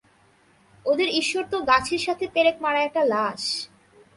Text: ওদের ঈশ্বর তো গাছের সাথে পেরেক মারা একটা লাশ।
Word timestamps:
ওদের 0.85 1.09
ঈশ্বর 1.11 1.43
তো 1.51 1.57
গাছের 1.61 2.01
সাথে 2.01 2.25
পেরেক 2.33 2.57
মারা 2.61 2.79
একটা 2.83 3.01
লাশ। 3.05 3.43